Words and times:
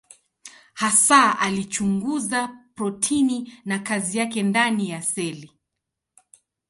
Hasa 0.73 1.39
alichunguza 1.39 2.47
protini 2.75 3.53
na 3.65 3.79
kazi 3.79 4.17
yake 4.17 4.43
ndani 4.43 4.89
ya 4.89 5.01
seli. 5.01 5.51